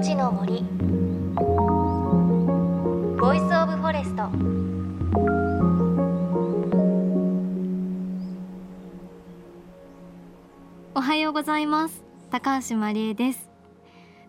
[0.00, 0.62] 命の森。
[3.20, 4.30] Voice of Forest。
[10.94, 12.02] おはようございます。
[12.30, 13.50] 高橋真理恵です。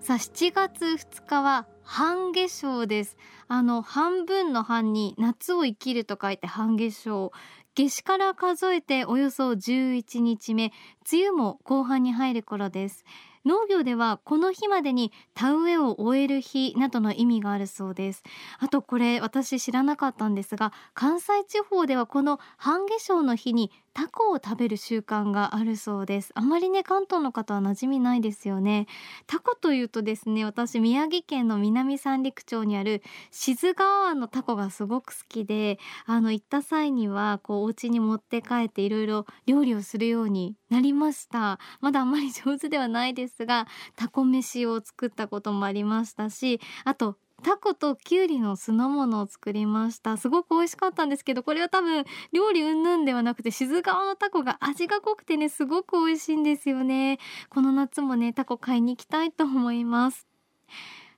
[0.01, 3.15] さあ7月2日は半夏生です。
[3.47, 7.31] あの半分の半に夏を生きると書いて半夏生
[7.75, 10.73] 夏至から数えておよそ11日目。
[11.09, 13.05] 梅雨も後半に入る頃です。
[13.45, 18.23] 農業ではこの日までに田植えを終える日などの意味があるそうです。
[18.59, 26.31] あとこれ私知らなかったんですが関西地方ではこの半夏生の日にタコを食べる習慣があるそうです。
[26.33, 28.87] あまりね関東の方は馴染みないですよね。
[29.27, 41.59] タコというとですね私宮城県の南三陸町にある静川湾のタコがすごく好きであの行った際にはこうお家に持って帰っていろいろ料理をするようになりました。
[41.81, 43.67] まだあんまり上手ではないですが
[43.97, 50.17] タコ飯を作ったこともありましたしあとタコとキュウリの酢の物を作りました。
[50.17, 57.19] すごく美味しかったんですけどこれは多分料理云々ではなくて静川のタコが味が濃くてねすごく美味しいんですよね。
[57.49, 60.27] この夏もねタコ買いに行きたいと思います。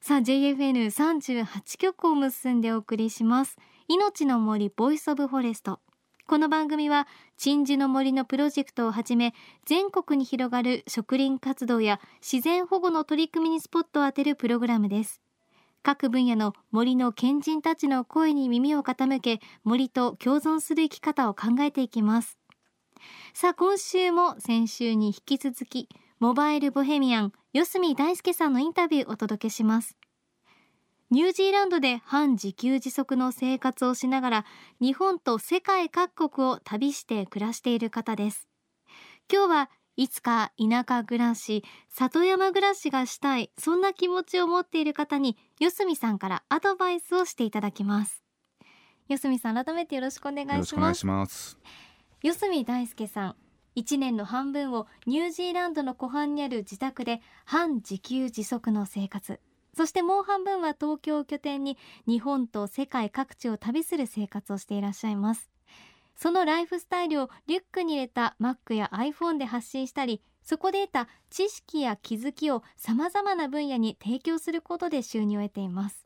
[0.02, 3.58] さあ JFN38 曲を結んでお送りします。
[3.88, 5.80] 命の森 Voice of Forest。
[6.26, 9.34] この番組は鎮守の森のプロジェクトをはじめ
[9.66, 15.22] 全国に広がる植林活動や自然保護の取り組みにスポットを当てるプログラムです。
[15.84, 22.40] 各分野の森の賢人たちの声に耳を傾け森と共存する生き方を考えていきます。
[23.34, 29.98] さあ今週も先週に引き続きモバイルボヘミアン四隅大輔さんのインタビューをお届けします。
[31.12, 34.46] ニュージーランドで半自給自足の生活をしながら
[34.80, 38.48] 日本と世界各国を旅して暮らしている方です。
[39.32, 48.24] 今日はいつか田舎暮らし里山暮らしがしたいそんな気持ちを持っている方に四隅さんからアドバイスをしていただきます。
[49.08, 51.06] 四隅さん改めてよろしくお願いします。
[51.06, 51.58] ます。
[52.24, 53.36] 四隅大輔さん
[53.76, 59.40] 1年の半分をニュージーランドの湖畔にある自宅で半自給自足の生活。
[59.76, 61.78] そしてもう半分は東京を拠点に
[62.08, 65.50] 日本と世界各地を旅する生活をしていらっしゃいます
[66.16, 76.03] そのライフスタイルをリュックに入れた Mac や iPhone で発信したりそこで得た知識や気づきをさまざまな分野に提供することで収入を得ています。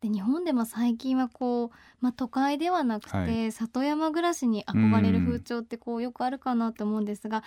[0.00, 1.70] で日本でも最近はこう、
[2.00, 3.52] まあ、都会ではなくて、はい。
[3.52, 7.42] 里山暮らしに憧れる風潮ってこうよくあるかなと思うんですが、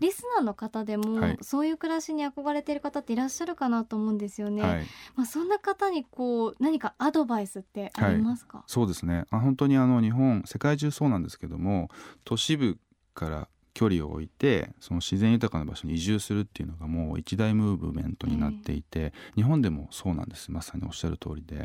[0.00, 1.38] リスナーの方でも、はい。
[1.40, 4.62] そういう暮らしに憧れている方っていらっしゃるかなと思うんですよね。
[4.62, 9.24] はい、まあ、そんな方にこう何かアドバイスってありますか、そうですね。
[9.30, 11.88] あ本当にあの日本世界中そうなんですけども
[12.24, 12.78] 都市部
[13.14, 20.50] から距離を置いてその自然豊かな場所に移住するっていうのがもう一大ムーブメントになっていて、日本でもそうなんです。
[20.50, 21.64] まさにおっしゃる通りで。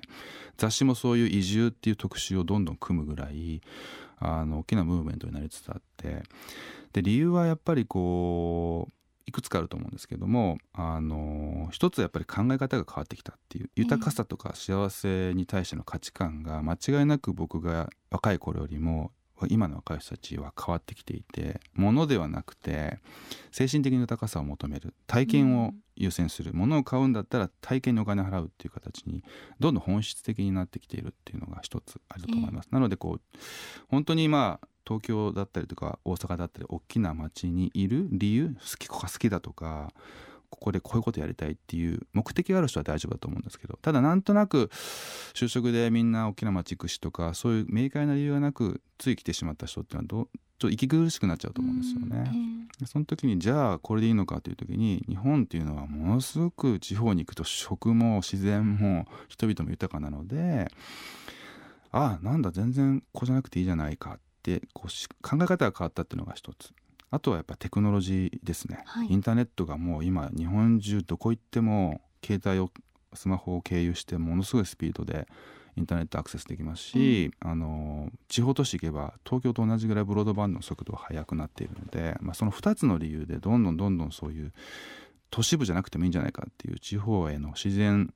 [0.55, 3.61] 雑誌もそういう移住っていう特集をどんどん組むぐらい
[4.19, 6.21] あの大きなムーブメントになりつつあって。
[6.93, 8.93] で理由はやっぱりこう
[9.25, 19.11] いくつかあると思うんですけどもあの一つはやっぱり考え方が変わってきたっていう豊かさとか幸せに対しての価値観が間違いなく僕が若い頃よりも
[19.49, 22.99] 今の若い人たちは変わってきていて物ではなくて
[23.51, 29.23] 精神的な豊かさを求める体験を優先する、物を買うんだったら体験にお金払うっていう形に
[29.59, 32.69] どんどん本質的になってきているっていうのが一つあると思います。
[32.71, 33.37] なのでこう
[33.89, 39.93] 本当にまあ東京だったりとか大阪だったり大きな町にいる理由好きここが好きだとか
[40.53, 44.69] ここでこういうことやりたいっていう目的がある人は大丈夫だと思うんですけどただなんとなく
[45.33, 52.31] 就職でみんな大きな町行くしとかそういう明快な理由がなくつい来てしまった人っていうのはどうちょっと息苦しくなっちゃうと思うんですよね。
[52.79, 60.71] でその時にじゃあこれでいいのかという時に日本っていうのはものすごく地方に行くと食も自然も人々も豊かなので
[61.91, 66.73] ああなんだ全然こうじゃなくていいじゃないかってこうし考え方が変わったっていうのが一つ
[67.13, 69.07] あとはやっぱテクノロジーですね、はい。
[69.07, 72.71] インターネットがもう今日本中どこ行っても携帯を
[73.13, 75.27] スマホを経由してものすごいスピードで
[75.75, 84.51] インターネットアクセスできますし、あの地方都市行けば東京と同じぐらいブロードバンドの速度が速くなっているので、まあ、その2つの理由でどんどんどんどんそういう
[85.29, 88.11] 都市部じゃなくてもいいんじゃないかっていう地方への自然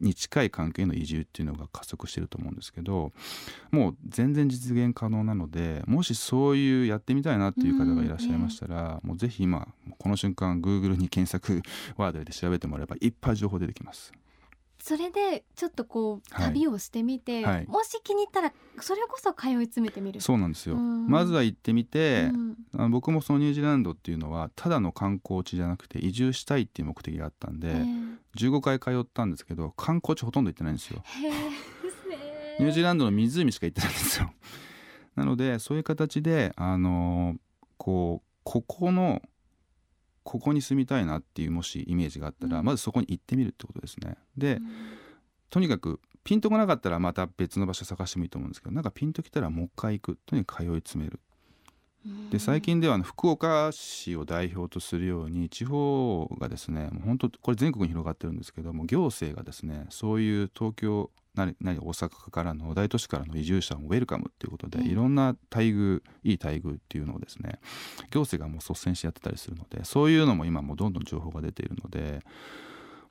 [0.00, 3.12] に近い関係の移住っていうのが加速してると思うんですけど
[3.70, 9.68] もう全然実現可能なのでもしそういうやってみたいなっていう方がいらっしゃいましたら、もうぜひ今
[9.98, 11.62] この瞬間 Google に検索
[11.96, 14.12] ワードで調べてもらえばいっぱい情報出てきます。
[14.84, 17.66] それでちょっとこうはい旅をしてみて、はい。
[17.66, 20.20] もし気に入ったらそれこそ通い詰めてみる。
[20.20, 20.74] そうなんですよ。
[20.74, 21.06] うん。
[21.06, 22.56] まずは行ってみて、うん。
[22.76, 31.02] あ僕もそのニュージーランドっていうのはただの観光地じゃなくて移住したいっていう目的があったんで、ええ15回通ったんですけど観光地ほとんど行ってないんですよ。
[32.60, 34.32] ニュージーランドの湖しか行ってないんですよ。
[35.16, 37.36] なのでそういう形であの
[37.76, 39.22] こうここの
[40.22, 42.64] ここに住みたいなっていうもしイメージがあったら、うん。
[42.64, 44.16] まずそこに行ってみるってことですね。
[44.36, 44.60] で、
[45.50, 51.20] とにかくピンとこなかったらまた別の場所探してもいいと思うんですけどなんかピンときたらもう一回行くとにかく通い詰める
[52.30, 67.58] で最近では福岡市を代表とするように地方がですねもう本当これ全国に広がってるんですけども行政がですねそういう東京なり大阪からの大都市からの移住者をウェルカムっていうことで、ええいろんな待遇いい待遇っていうのをですね
[68.10, 72.20] 行政がもう率先してやってたりするのでそういうのも今もうどんどん情報が出ているので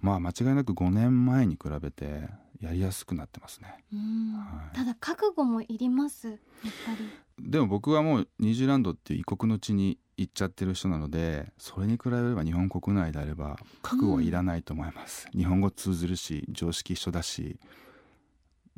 [0.03, 2.27] まあ間違いなく5年前に比べて
[2.61, 3.77] やりやすくなってますね。
[3.91, 4.33] うん。
[4.33, 4.75] はい。
[4.75, 6.37] ただ覚悟もいりますやっ
[6.85, 6.91] ぱ
[7.39, 7.49] り。
[7.49, 17.57] でも僕はもうニュージーランドっていう異国の地に行っちゃってる人なのでそれに比べれば日本国内であれば覚悟はいらないと思います、日本語通ずるし常識一緒だし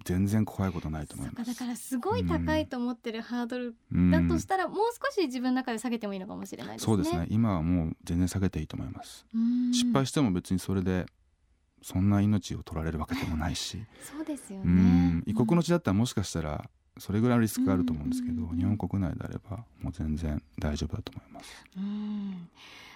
[0.06, 1.52] 全然怖いことないと思います。
[1.52, 6.86] だからすごい高いと思ってるハードルうんだとしたら、もう少し自分の中で下げてもいいのかもしれないですね。
[6.86, 7.26] そうですね。
[7.30, 9.74] 今はもう全然下げていいと思います、うん。
[9.74, 11.08] 失敗しても別にそれで
[11.82, 13.84] そんな命を取られるわけでもないし。
[14.04, 15.24] そうですようねん。
[15.26, 16.70] 異国の地だったらもしかしたら
[17.00, 18.58] それぐらいのリスクがあると思うんですけど、うん。
[18.58, 21.66] 日本国内であればもう全然大丈夫だと思います。
[21.78, 22.35] うん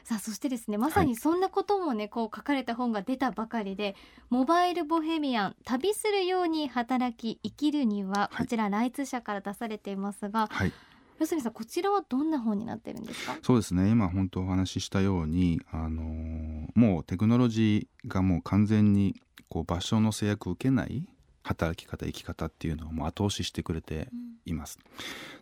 [0.09, 3.95] さあそしてですねまさにそんなこともね、こう書かれた本が出たばかりで
[4.31, 8.45] 「モバイルボヘミアン旅するように働き生きるには」はい。
[8.45, 10.73] こちらライツ社から出されていますが、はい。
[11.19, 13.37] 四角さんこちらはどんな本になってるんですか？
[13.43, 19.15] そうですね今本当お話ししたように、あのーもうテクノロジーがもう完全に
[19.47, 21.05] こう場所の制約を受けない
[21.43, 24.07] 働き方生き方っていうのをもう後押ししてくれて
[24.49, 24.79] います。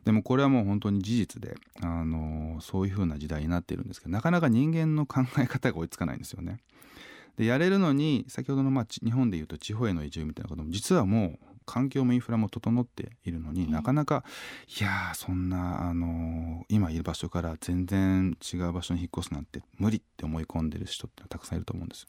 [0.06, 6.59] でもこれはもう本当に事実で、あのーそういう風な時代になっているんですけどなかなか人間の考え方が追いつかないんですよね。
[7.38, 14.24] でやれるのに先ほどのまあち日本でいうと地方への移住みたいなことも実はもう環境もインフラも整っているのに、ええなかなか
[14.80, 22.07] いやーそんなあのー今いる場所から全然違う場所に引っ越すなんて無理って思い込んでる人ってたくさんいると思うんです。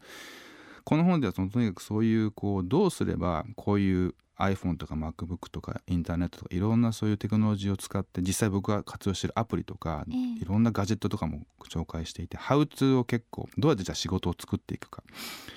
[0.85, 15.03] この本ではそのとにかくそういうこうどうすればこういう iPhone とか MacBook とかインターネットとかいろんなそういうテクノロジーを使って実際僕が活用してるアプリとか、ええいろんなガジェットとかも紹介していてハウツーを結構どうやってじゃあ仕事を作っていくか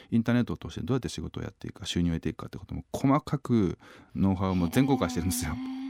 [0.09, 3.77] インターネットを通してどうやって仕事をやっていくか収入を得ていくかってことも細かく
[4.15, 5.77] ノウハウも全公開してるんですよへ。
[5.77, 5.80] ー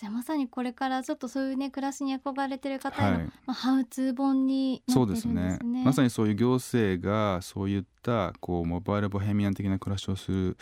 [0.00, 5.80] じゃあまさにこれからちょっとそういうね暮らしに憧れてる方への、はいまあ、ハウツー本になそってるんうですですね。
[5.80, 10.56] ねまさにそういう行政がそういったこうモバイルボヘミアン的な暮らしをする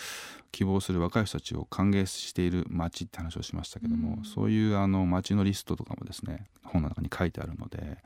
[0.51, 7.99] 希望する若い人たちを歓迎している街って話をしましたけども、うんそういうあの街のリストとかもですね本の中に書いてあるので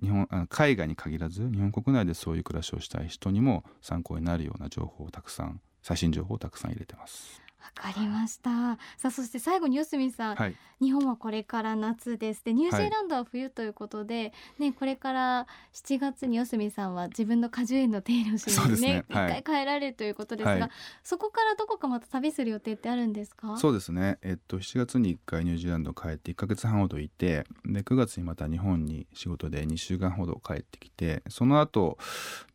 [0.00, 7.42] 日本あの海外に限らず日本国内でそういう暮らしをしたい人にも参考になるような情報をたくさん最新情報をたくさん入れてます。
[7.62, 8.50] わかりました。
[8.96, 12.44] さあそして最後に四角さん、はい、日本はこれから夏です。
[12.44, 19.42] でニュージーランドは冬ということで、ねこれから7月に四角さんは自分の果樹園の手入れをしにね一、ねはい。
[19.42, 20.70] 回帰られるということですが、はい。
[21.02, 23.56] そこからどこかまた旅する予定ってあるんですか？
[23.56, 31.98] そうですね、えっと、7月に1回ニュージーランド帰って1ヶ月半ほどいてで9月にまた日本に仕事で2週間ほど帰ってきてその後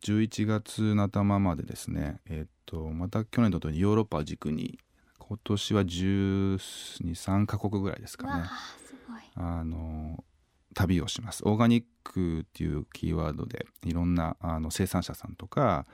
[0.02, 2.61] 11月の頭までですね、えっと、
[2.94, 4.78] また去年とヨーロッパを軸に
[5.18, 8.44] 今年は123カ国ぐらいですかね。
[9.34, 10.24] あの
[10.74, 15.86] 旅をしますオーガニックっていうキーワードでいろんなあの生産者さんとか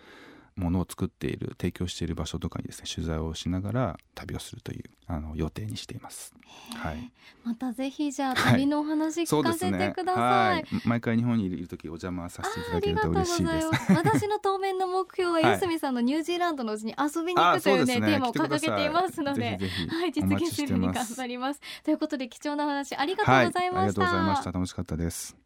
[0.59, 6.35] ものを作っている提供している場所とかにですね取材をしながら旅をするというあの予定にしています。
[6.75, 7.11] はい、
[7.45, 10.21] またぜひじゃあはい旅のお話聞かせてくださ。
[10.21, 13.71] はいい、毎回日本にいる時お邪魔させていただけると嬉しいです。
[13.71, 13.93] ます。
[13.93, 19.57] 私の当面の目標ははい四角さんのニュージーランドのうちに遊びに行くというねテーマを掲げていますので。
[19.59, 21.61] ぜひぜひはい、実現するに頑張ります。
[21.85, 24.01] ということで貴重なお話ありがとはい、うございありがとうました。
[24.01, 24.53] ございました。
[24.53, 25.38] 楽しかったです。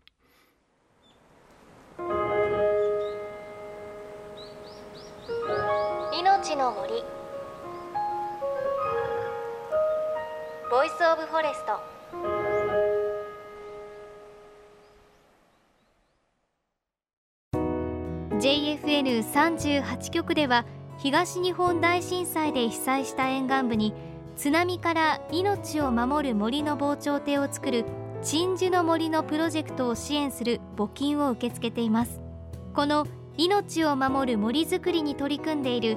[6.63, 7.03] の森。
[10.71, 11.81] Voice of Forest
[18.39, 20.65] JFN38 局では
[20.99, 23.93] 東日本大震災で被災した沿岸部に
[24.37, 27.85] 津波から命を守る森の防潮堤を作る
[28.23, 32.21] 鎮守の森のプロジェクトを支援する募金を受け付けています。
[32.73, 35.97] この命を守る森づくりに取り組んでいる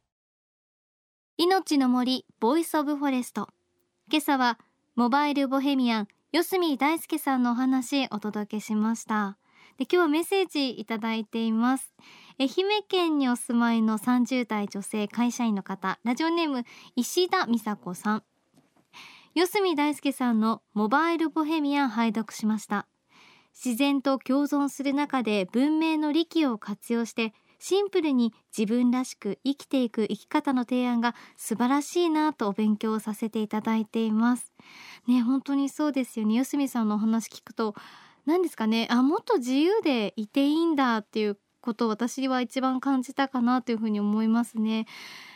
[1.43, 3.49] 命の森 Voice of Forest
[4.11, 4.59] 今朝は
[4.95, 9.39] モバイルボヘミアン四角大輔さんのお話お届けしました。
[9.79, 11.95] で今日はメッセージいただいています。
[12.39, 15.97] 愛媛県にお住まいの30代女性会社員の方。
[16.03, 16.63] ラジオネーム
[16.95, 18.23] 石田美佐子さん。
[19.33, 22.85] 四隅大輔さんのモバイルボヘミアン拝読しました。
[23.55, 27.33] 自然と共存する中で文明の利器を活用して
[27.63, 34.51] シンプルに自分らしく生きていく生き方の提案が素晴らしいなとお勉強させていただいています。
[35.07, 36.33] ね本当にそうですよね。
[36.33, 37.75] 四隅さんのお話聞くと
[38.25, 38.87] 何ですかね？
[38.89, 44.87] あもっと自由でいていいんだっていうことを私は一番感じたかなというふうに思いますね。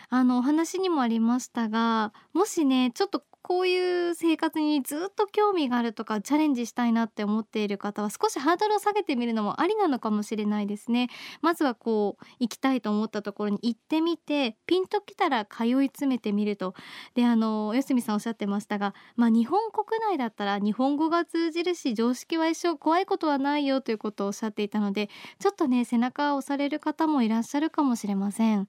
[0.09, 11.09] あのお話にもありましたがもしねちょっとこういう生活にずっと興味があるとかチャレンジしたいなって思っている方は少しハードルを下げてみるのもありなのかもしれないですね。
[11.43, 16.73] まずはこう行きたいと思ったところに行ってみてピンときたら通い詰めてみると。
[17.13, 28.67] であの吉見さんおっしゃってましたがまあ日本国内だったら日本語が通じるし常識は一生怖いことはないよということをおっしゃっていたのでちょっとね背中を押される方もいらっしゃるかもしれません。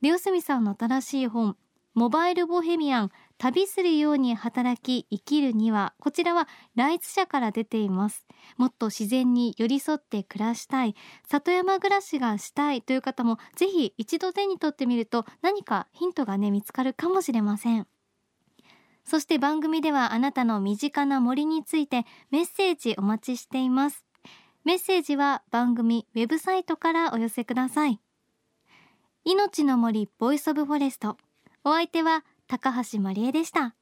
[0.00, 1.58] で吉見さんの新しい本
[1.94, 3.10] モバイルボヘミアン。
[3.42, 6.46] 旅するように働き生きるにはこちらは
[6.76, 8.24] ライツ社から出ています。
[8.56, 10.94] もっと自然に寄り添って暮らしたい。
[11.28, 12.82] 里山暮らしがしたい。
[12.82, 17.88] という方もぜひ一度手に取ってみると何かヒントがね見つかるかもしれません。
[19.04, 24.04] そして番組ではあなたの身近な森についてメッセージお待ちしています。
[24.62, 27.98] メッセージは番組ウェブサイトからお寄せください。
[29.24, 31.16] 命の森 Voice of Forest。
[31.64, 33.60] お相手は高橋真理恵でした。
[33.60, 33.72] 命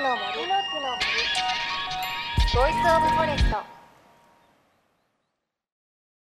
[0.00, 0.24] の森
[2.54, 3.77] Voice of Forest。